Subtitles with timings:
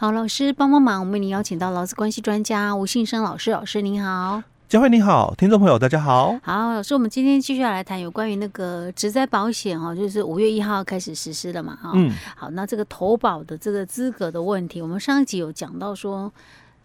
[0.00, 4.40] 好，老师帮帮忙，我们为您邀请到劳资关系专家吴信生老师，老师您好。
[4.68, 6.38] 佳慧你好，听众朋友大家好。
[6.40, 11.90] 好，老师，我们今天继续要来谈有关于那个职灾保险哈，就是五月一号开始实施的嘛哈。
[11.94, 12.12] 嗯。
[12.36, 16.32] 好，那这个投保的这个资格的问题，我们上一集有讲到说，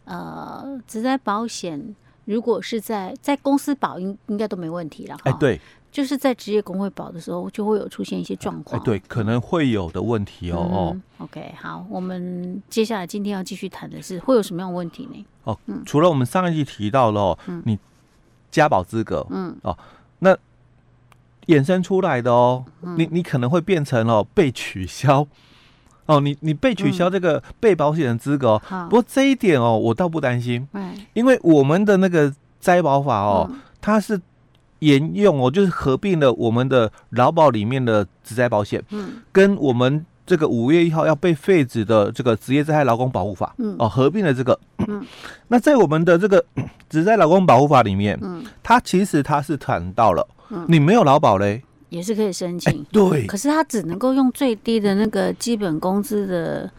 [0.05, 1.95] 呃，职灾保险
[2.25, 5.15] 如果是在在公司保应应该都没问题了。
[5.25, 5.61] 哎，对。
[5.93, 8.81] 就是在职业工会保的时候，就会有出现一些状况。
[8.81, 10.97] 哎，对，可能会有的问题哦。
[11.19, 15.23] ，OK，好，我们接下来今天要继续谈的是会有什么样的问题呢？
[15.43, 17.77] 哦，嗯、除了我们上一集提到了、你
[18.49, 19.77] 加保资格，嗯，哦，
[20.17, 20.35] 那
[21.45, 25.27] 衍生出来的哦，嗯、你你可能会变成哦被取消，
[26.07, 28.61] 哦，你你被取消这个被保险的资格、哦。
[28.71, 34.19] 嗯、不过这一点哦，我倒不担心，嗯，因为我们的那个灾保法哦，嗯、它是。
[34.83, 45.05] 沿用哦，就是合并了我们的劳保里面的职灾保险，嗯，跟我们这个五月一号要被废止的这个职业灾害劳工保护法，嗯，哦，合并了这个，嗯，
[45.47, 46.43] 那在我们的这个
[46.89, 56.71] 职灾劳工保护法里面，嗯，它其实它是谈到了，嗯，你没有劳保嘞，也是可以申请，欸、对，可是它只能够用最低的那个基本工资的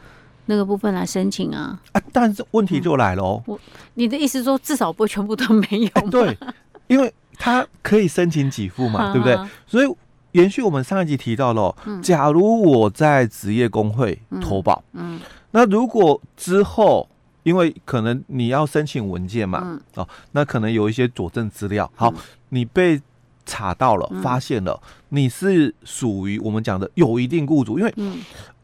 [0.46, 3.58] 那个部分来申请啊，啊，但是问题就来了哦，我
[3.94, 5.88] 你的意思说至少不会全部都没有？
[5.88, 6.38] 欸、对，
[6.86, 7.12] 因为。
[7.38, 9.38] 他可以申请给付嘛，对不对？
[9.66, 9.96] 所以
[10.32, 15.20] 延续我们上一集提到了，假如我在职业工会投保，嗯，
[15.52, 17.08] 那如果之后
[17.44, 22.12] 因为可能你要申请文件嘛，哦，那可能有一些佐证资料，好，
[22.48, 23.00] 你被
[23.46, 27.94] 查到了，发现了你是属于我们讲的有一定雇主，因为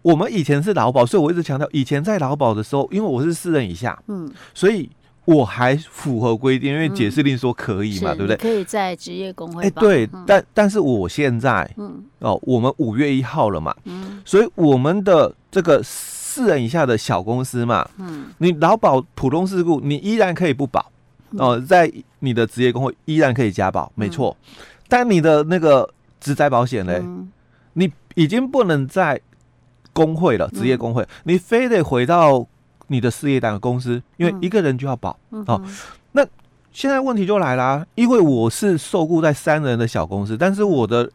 [0.03, 4.91] 我们以前是劳保，所以我一直强调，以前在劳保的时候，因为我是四人以下，嗯，所以。
[5.27, 8.37] 我还符合规定，因为解释令说可以嘛，对不对？
[8.37, 9.63] 可以在职业工会。
[9.63, 20.91] 哎，对，但但是我现在，嗯，哦，我们五月一号了嘛，嗯，所以我们的这个四人以下的小公司嘛，嗯，你劳保普通事故，你依然可以不保，
[21.33, 24.37] 哦，在你的职业工会依然可以加保，没错。
[24.89, 25.89] 但你的那个
[26.19, 27.01] 职灾保险呢，
[27.75, 29.21] 你已经不能在
[29.93, 32.49] 工会了，职业工会，你非得回到。
[32.93, 35.63] 你的事业单位公司，因为一个人就要保、嗯、哦。
[36.11, 36.27] 那
[36.73, 41.09] 现在问题就来啦，因为我是受雇在三人的小公司，但是我的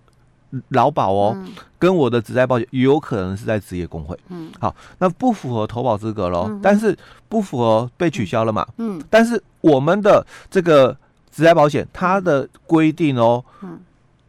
[0.70, 4.18] 劳保哦，嗯、跟我的职业保险有可能是在职业工会。
[4.30, 6.98] 嗯，好，那不符合投保资格喽，嗯、但是
[7.28, 8.66] 不符合被取消了嘛。
[8.78, 10.96] 嗯，但是我们的这个
[11.30, 13.78] 职业保险它的规定哦，嗯，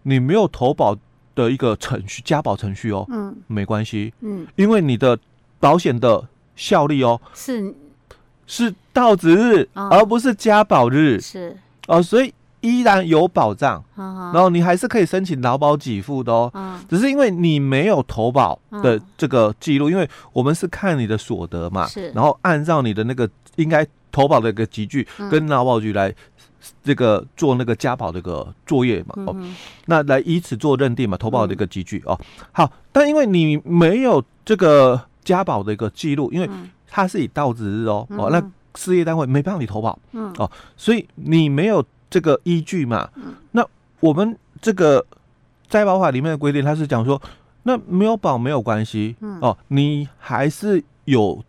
[0.03, 0.97] 你没有投保
[1.37, 5.17] 的一个程序加保程序哦，嗯，没关系，嗯，因为你的
[5.61, 6.27] 保险的。
[6.57, 7.73] 效力哦，是。
[8.49, 11.57] 是到职日，哦、而不是加保日，是。
[11.89, 26.15] 哦，所以依然有保障，哦、然后你还是可以申请劳保给付的哦，哦只是因为你没有投保的这个记录，哦、因为我们是看你的所得嘛，是，然后按照你的那个应该投保的一个集聚，跟劳保局来
[26.85, 29.37] 这个做那个家保的一个作业嘛，哦，
[29.87, 32.21] 那来以此做认定嘛，投保的一个集聚、嗯、哦，
[32.53, 35.03] 好，但因为你没有这个。
[35.27, 36.49] 加保的一个记录，因为
[36.89, 38.41] 它是以到职日哦，嗯、哦，那
[38.77, 43.67] 事业单位没办法你投保，嗯，哦，所以你没有这个依据嘛，嗯，那
[43.99, 45.05] 我们这个
[45.69, 47.21] 灾保法里面的规定，它是讲说，
[47.65, 51.43] 那没有保没有关系，嗯，哦，你还是有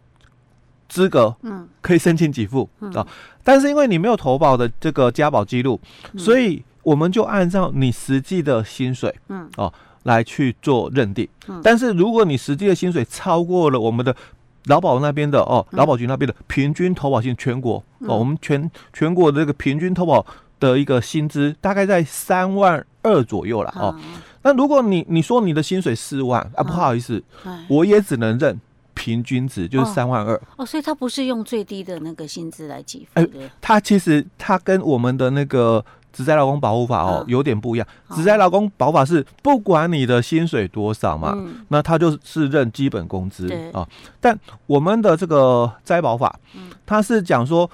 [0.89, 3.05] 资格，嗯，可以申请给付，嗯，哦，
[3.43, 5.79] 但是因为你没有投保的这个加保记录，
[6.13, 9.71] 嗯、所以我们就按照你实际的薪水，嗯，哦。
[10.07, 11.27] 来去做认定，
[11.61, 14.15] 但是如果你实际的薪水超过了我们的
[14.67, 20.25] 劳保那边的哦，劳保局那边的平均投保薪全国哦，我们全全国的这个平均投保
[20.61, 23.93] 的一个薪资大概在三万二左右了哦。
[24.43, 27.21] 那如果你你说你的薪水四万啊，不好意思，
[27.67, 28.57] 我也只能认
[28.93, 30.41] 平均值，就是三万二。
[30.55, 30.65] 哦。
[30.65, 35.83] 所以它不是用最低的那个薪资来给付的，它其实它跟我们的那个。
[36.17, 37.87] 职灾劳工保护法哦，有点不一样。
[38.15, 43.87] 职灾劳工保法是不管你的薪水多少嘛，嗯、那他就是认基本工资啊。
[44.19, 44.35] 但
[44.65, 46.39] 我们的这个灾保法，
[46.87, 47.69] 它是讲说，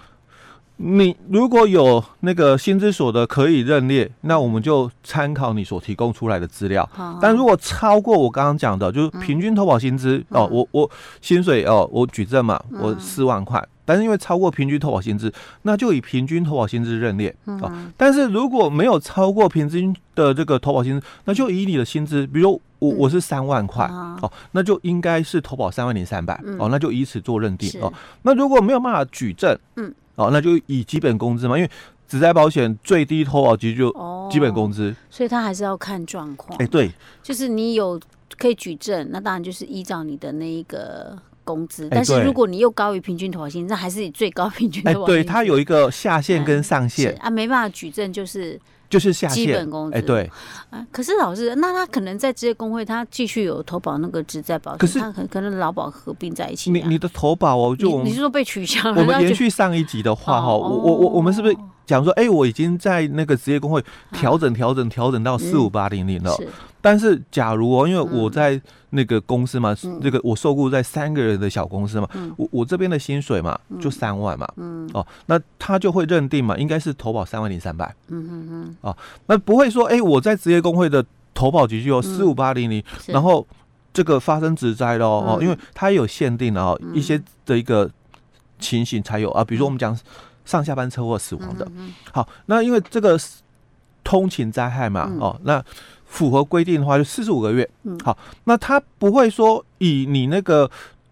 [0.76, 6.88] 你如果有那个薪资所得可以认列，那我们就参考你所提供出来的资料。
[7.00, 10.92] 嗯、但如果超过我刚刚讲的，就是平均投保薪资、嗯、哦，我我
[11.22, 13.66] 薪水哦，我举证嘛，我四万块。
[13.86, 15.32] 但是因为超过平均投保薪资，
[15.64, 17.92] 那就以平均投保薪资认列、嗯、啊。
[17.98, 27.92] 但是如果没有超过平均的这个投保薪资，那就以你的薪资，比如我我是三万块哦、那就应该是投保三万零三百哦，那就以此做认定哦。
[28.22, 31.70] 那如果没有办法举证，嗯，哦、啊，那就以基本工资嘛，因为
[32.08, 33.92] 职灾保险最低投保级就
[34.32, 36.58] 基本工资、哦，所以他还是要看状况。
[36.60, 36.92] 哎，对，
[37.22, 38.00] 就是你有
[38.38, 41.18] 可以举证，那当然就是依照你的那一个。
[41.44, 45.12] 工资，但是如果你又高于平均投保薪，那还是以最高平均投保薪资。
[45.12, 48.60] 对，它有一个下限跟上限啊，没办法举证，就是。
[48.90, 50.30] 就是下限基本工资，哎，对，
[50.70, 56.70] 啊，可是老师，那他可能在职业工会，他继续有投保那个职在保险，可是他可可能劳保合并在一起。
[56.70, 59.02] 你你的投保哦，就你是说被取消了？
[59.02, 66.36] 我们延续上一集的话哈，我我我我们是不是讲说，哎，我已经在那个职业工会调整调整调整到四五八零零了？
[66.82, 74.46] 但是假如哦，因为我在那个公司嘛，这个我受雇在三个人的小公司嘛，我我这边的薪水嘛就三万嘛，
[74.94, 78.98] 哦，那他就会认定嘛，应该是投保三万零三百，嗯嗯嗯，哦，
[79.28, 81.04] 那不会说，哎，我在职业工会的
[81.34, 83.48] 投保局就有四五八零零，然后
[83.94, 87.90] 这个发生职灾喽哦，因为它有限定的哦，一些的一个
[88.60, 89.98] 情形才有啊，比如说我们讲
[90.46, 91.68] 上下班车祸死亡的，
[92.12, 93.20] 好，那因为这个
[94.04, 95.64] 通勤灾害嘛，哦，那。
[96.06, 97.68] 符合规定的话，就四十五个月。
[97.86, 100.70] 嗯，好，那他不会说以你那个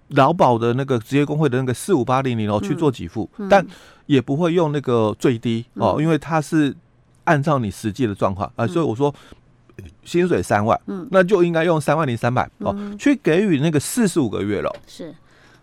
[0.10, 3.66] 劳保的那个职业工会的那个四五八零零哦去做给付，但
[4.06, 6.76] 也不会用那个最低哦，因为他是
[7.24, 9.12] 按照你实际的状况啊，所以我说
[10.04, 14.72] 薪水三万，嗯，那就应该用三万零三百哦去给予那个四十五个月了。
[14.86, 15.12] 是，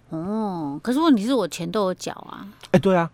[0.09, 2.43] 哦，可是问题是我钱都有缴啊。
[2.43, 3.09] 哎、欸，对啊。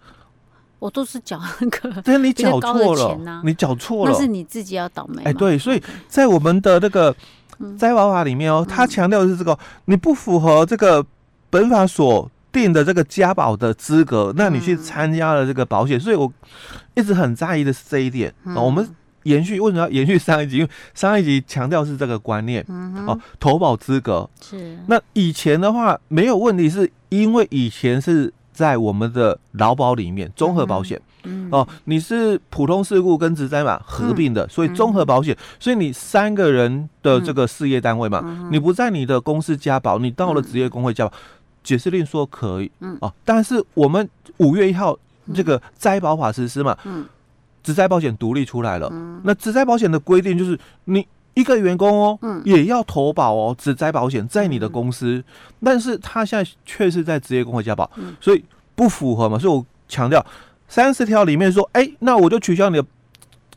[0.85, 5.23] 我都是缴那个， 但是你缴错了，你缴错了，那是你自己要倒霉。
[5.25, 7.17] 哎，对，所以在我们的那个
[7.79, 11.03] 灾保法里面哦，他强调的是这个，你不符合这个
[11.49, 16.31] 本法所定的这个加保的资格，那你去参加了这个保险，所以我
[16.93, 18.35] 一直很在意的是这一点。
[18.55, 18.87] 我们
[19.23, 20.59] 延续为什么要延续上一集？
[20.59, 22.63] 因为上一集强调是这个观念
[23.07, 24.79] 哦，投保资格是。
[24.87, 28.31] 那以前的话没有问题，是因为以前是。
[28.55, 41.12] 在我们的劳保里面，综合保险，嗯，哦，你是普通事故跟职灾嘛合并的，所以综合保险，所以你三个人的这个事业单位嘛，你不在你的公司加保，你到了职业工会加保，
[41.65, 44.97] 解释令说可以，嗯，哦，但是我们五月一号
[45.35, 47.05] 这个灾保法实施嘛，嗯，
[47.62, 48.91] 职灾保险独立出来了，
[49.25, 51.07] 那职灾保险的规定就是你。
[51.35, 55.25] 一个员工哦，嗯，也要投保哦，职灾保险在你的公司，嗯、
[55.63, 58.45] 但是他现在却是在职业工会加保，嗯、所以
[58.75, 59.39] 不符合嘛。
[59.39, 60.25] 所以我强调
[60.69, 62.87] 三十条里面说，哎、欸，那我就取消你的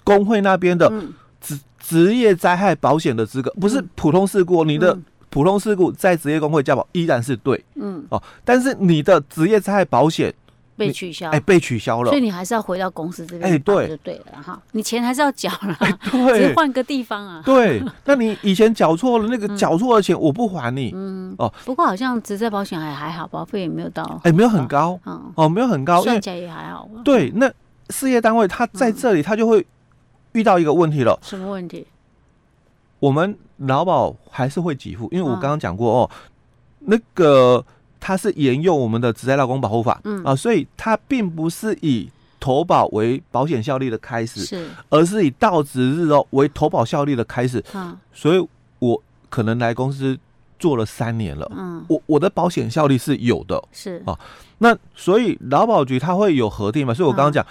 [0.03, 0.91] 工会那边的
[1.39, 4.97] 职职业灾害保险的资格，不是普通事故，你的
[5.29, 8.05] 普通事故在职业工会加保依然是对，嗯。
[8.09, 10.33] 哦，但是你的职业灾害保险。
[10.77, 15.75] 被取消，哎，被取消了，所以你还是要回到公司这边，哎，对，就对了哈，你钱还是要缴了，
[16.11, 24.99] 对，只是换个地方啊，对，那你以前缴错了，那个缴错的钱我不还你，嗯，哦，不过好像职灾保险还还好，保费也没有到，哎，没有很高，
[25.35, 27.51] 哦，没有很高，算起来也还好，对，那
[27.89, 29.65] 事业单位他在这里，他就会
[30.33, 31.87] 遇到一个问题了，什么问题？
[32.99, 36.09] 我们劳保还是会给付，因为我刚刚讲过哦，
[36.81, 37.65] 那个。
[38.07, 42.09] 它是沿用我们的《职业劳工保护法》嗯啊，所以它并不是以
[42.39, 47.61] 投保为保险效力的开始，是，而是以到职日哦为投保效力的开始。
[47.73, 48.47] 嗯，所以
[48.79, 50.17] 我可能来公司
[50.57, 54.17] 做了三年了，嗯，我我的保险效力是有的，是啊。
[54.59, 56.93] 那所以劳保局它会有核定嘛？
[56.93, 57.45] 所以我刚刚讲，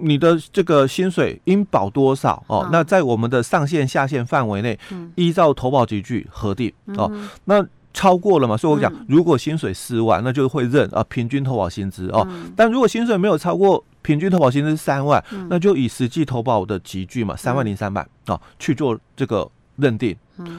[0.00, 2.68] 你的这个薪水应保多少哦？
[2.70, 4.78] 那在我们的上限下限范围内，
[5.14, 7.10] 依照投保级距核定哦。
[7.46, 8.56] 那超过了嘛？
[8.56, 12.26] 所以我讲，如果薪水四万，那就会认啊平均投保薪资哦。
[12.54, 20.14] 但如果薪水没有超过平均投保薪资三万，那就以实际投保的集聚嘛，三万零三百啊去做这个认定，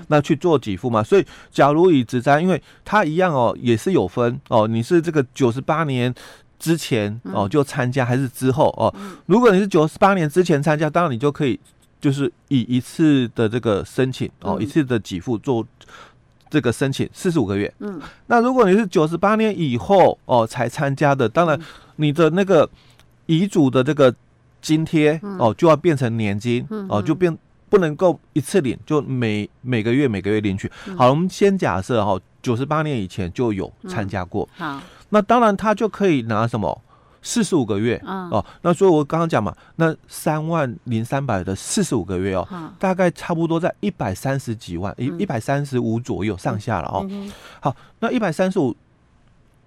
[0.08, 1.02] 那去做给付嘛。
[1.02, 6.14] 所以，假如以职灾，因为它一样哦，也是有分哦，你是这个九十八年
[6.58, 8.94] 之前哦就参加，还是之后哦？
[9.28, 11.58] 如果你是九十八年之前参加，当然你就可以
[12.02, 15.66] 就是以一次的这个申请哦，一次的给付做。
[16.50, 21.60] 这个申请四十五个月，嗯，那如果你是九十八年以后哦才参加的，当然
[21.98, 22.70] 你的那个
[23.28, 24.14] 遗嘱的这个
[24.62, 27.38] 津贴哦就要变成年金哦，就变
[27.70, 30.72] 不能够一次领，就每每个月每个月领取。
[30.98, 36.82] 好，我们先假设哈，九十八年以前就有参加过，好，那当然他就可以拿什么？
[37.22, 47.06] 四十五个月、嗯、哦，那所以我刚刚讲嘛，那三万零三百的四十五个月哦，嗯、大概差不多在一百三十几万，一一百三十五左右上下了哦。
[47.60, 48.74] 好，那一百三十五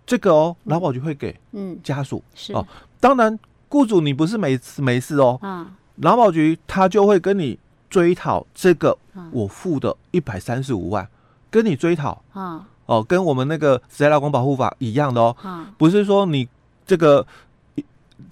[0.07, 2.55] 这个哦，劳保局会给嗯家属是。
[2.55, 2.67] 哦，
[2.99, 7.59] 当然雇主你不是没没事哦，嗯，劳保局他就会跟你
[7.91, 8.97] 追讨这个
[9.31, 11.07] 我付的一百三十五万，
[11.51, 16.49] 跟你追讨啊哦，跟我们那个职业劳工保护法一样的哦，嗯、不是说你。
[16.87, 17.27] 这个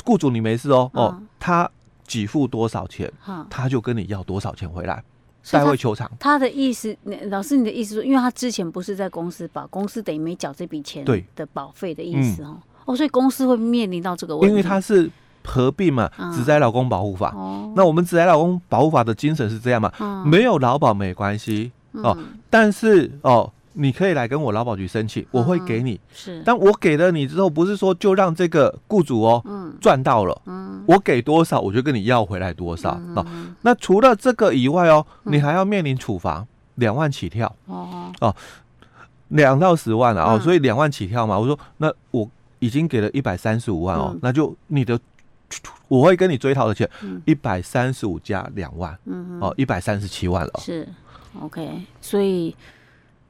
[0.05, 1.71] 雇主你没事哦哦，他
[2.07, 3.11] 给付多少钱，
[3.49, 5.03] 他就跟你要多少钱回来
[5.51, 6.11] 代位求偿。
[6.19, 6.97] 他的意思，
[7.29, 12.57] 老师，你的意思说，因为他之前不是在公司保，公司等于没缴这笔钱对的保费的意思哦。
[12.59, 15.11] 嗯、哦，所以公司会面临到这个问题，因为他是
[15.45, 17.33] 合并嘛，职灾劳工保护法。
[17.35, 19.93] 哦、那我们职灾劳工保护法的精神是这样嘛？
[20.01, 23.53] 嗯、没有劳保没关系哦，嗯、但是哦。
[23.73, 26.01] 你可以来跟我劳保局申请，我会给你。
[26.13, 29.45] 是，但我给了你之后，不是说就让这个雇主哦，
[29.81, 30.43] 赚到了。
[30.47, 33.25] 嗯，我给多少，我就跟你要回来多少啊。
[33.63, 37.55] 那除了这个以外哦，你还要面临处罚，两万起跳。
[37.67, 38.35] 哦哦，
[39.29, 41.39] 两到十万了哦，所以两万起跳嘛。
[41.39, 44.99] 我说，那我已经给了一百三十五万哦，那就你的，
[45.87, 46.91] 我会跟你追讨的钱，
[47.25, 50.53] 一百三十五加两万，嗯哦，一百三十七万了。
[50.59, 50.89] 是
[51.41, 52.55] ，OK，所以。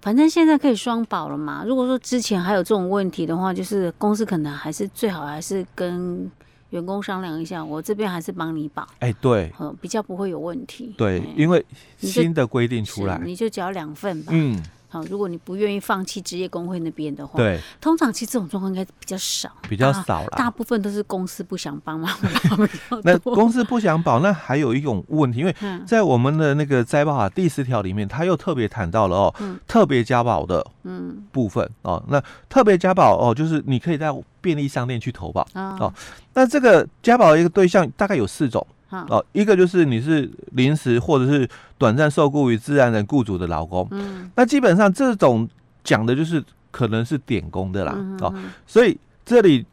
[0.01, 1.63] 反正现在可以双保了嘛。
[1.67, 6.31] 如果说之前还有这种问题的话，就是公司可能还是最好还是跟
[6.71, 8.83] 员工商量一下，我这边还是帮你保。
[9.01, 10.95] 哎、欸，对，比较不会有问题。
[10.97, 11.65] 对，欸、因为
[11.99, 14.33] 新的规定出来，你就缴两份吧。
[14.35, 14.63] 嗯。
[14.91, 22.13] 好，如果你不愿意放弃职业工会那边的话，对，通常其实这种状况应该比较少，比较少了，大部分都是公司不想帮忙。
[23.05, 25.55] 那公司不想保，那还有一种问题，因为
[25.87, 29.35] 在我们的那个灾保法第十条里面，他又特别谈到了哦，
[29.67, 31.25] 特别加保的嗯。
[31.33, 35.93] 部分哦，那特别加保哦，就是你可以在便利商店去投保哦，
[36.35, 38.67] 那这个加保的一个对象大概有四种。
[38.91, 45.49] 哦，一个就是你是临时或者是短暂受雇于自然人雇主的劳工，嗯，那基本上这种
[45.85, 46.43] 讲的就是
[46.73, 48.35] 可能是点工的啦，嗯、哼哦，
[48.67, 49.65] 所以这里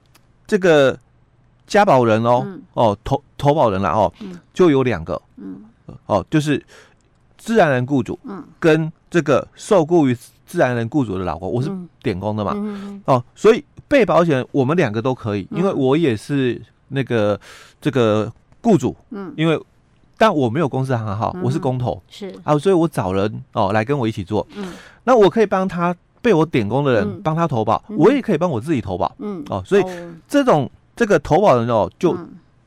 [0.45, 0.97] 这个
[1.65, 5.63] 加保人哦，嗯、哦投投保人啦哦，嗯、就有两个，嗯，
[6.05, 6.63] 哦，就是
[7.37, 11.71] 自然人雇主，嗯，跟这个受雇于自然人雇主的老公，我是
[12.03, 12.53] 点工的嘛，
[13.05, 17.39] 哦，所以被保险我们两个都可以，因为我也是那个
[17.81, 18.31] 这个。
[18.61, 19.59] 雇主，嗯，因为
[20.17, 22.33] 但我没有公司行号，我是工头，是。
[22.43, 24.73] 啊，所以我找人哦来跟我一起做，嗯，
[25.03, 29.83] 那我可以帮他被我点工的人帮他投保，我也可以帮我自己投保，嗯，哦，所以
[30.27, 32.17] 这种这个投保人哦就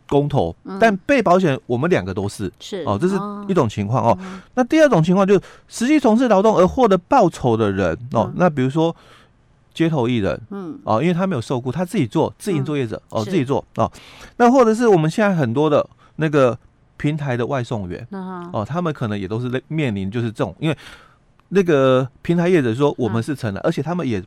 [0.09, 2.83] 工头，但被保险我们两个都是，是。
[2.85, 3.17] 哦，这是
[3.49, 4.19] 一种情况哦。
[4.55, 8.95] 那第二种情况就是实际从事劳动而获得报酬的人哦，那比如说
[9.81, 13.91] 街头艺人，嗯，哦，因为他没有受雇，他自己做自营作业者哦，自己做哦，
[14.37, 15.89] 那或者是我们现在很多的。
[16.23, 16.59] 那个
[16.99, 18.07] 平台的外送员，
[18.53, 20.77] 哦，他们可能也都是面临就是这种，因为
[21.49, 24.23] 那个平台业者说我们是成了，而且他们也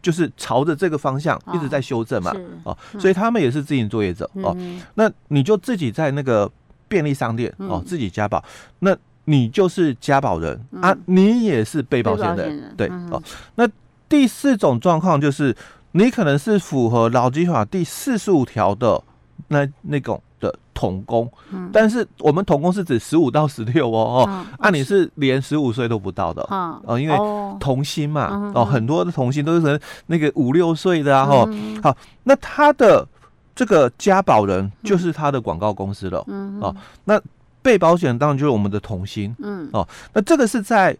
[0.00, 2.32] 就是朝着这个方向一直在修正嘛，
[2.64, 4.56] 哦，所以他们也是自营作业者哦。
[4.94, 6.50] 那你就自己在那个
[6.88, 8.42] 便利商店哦，自己加保，
[8.78, 13.22] 那你就是加保人啊，你也是被保险人，对哦。
[13.56, 13.68] 那
[14.08, 15.56] 第四种状况就是
[15.92, 19.02] 你可能是符合劳基法第四十五条的
[19.48, 20.20] 那那种。
[20.38, 21.26] 的童工，
[21.72, 26.42] 但是我们童工是指十五到十六哦哦，啊你是连十五岁都不到的
[26.84, 27.16] 哦，因为
[27.58, 31.48] 童星嘛哦，很多的童星都是那个五六岁的啊哈，
[31.82, 33.08] 好，那他的
[33.54, 36.22] 这个加保人就是他的广告公司了
[36.60, 37.18] 哦，那
[37.62, 39.70] 被保险当然就是我们的童星，嗯。
[39.72, 40.94] 哦，那这个是在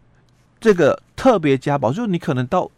[0.59, 2.71] 这个特别加保，就是你可能到。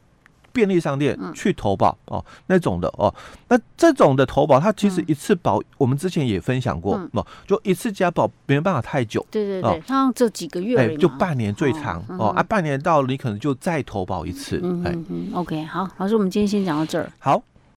[0.58, 3.14] 便利商店去投保哦，那种的哦，
[3.48, 14.92] 那这种的投保，它其实一次保，我们之前也分享过哦，就一次加保没办法太久，对对对，像这几个月，哎，就半年最长哦啊，半年到了你可能就再投保一次，哎。
[15.08, 17.40] 嗯，OK，好，老师，我们今天先讲到这儿，好。